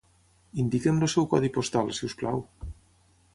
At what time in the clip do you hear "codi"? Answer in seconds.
1.35-1.51